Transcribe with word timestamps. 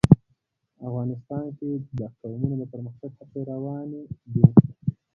افغانستان 0.87 1.43
کې 1.57 1.69
د 1.97 1.99
قومونه 2.19 2.55
د 2.59 2.63
پرمختګ 2.73 3.11
هڅې 3.19 3.41
روانې 3.51 4.01
دي. 4.33 4.45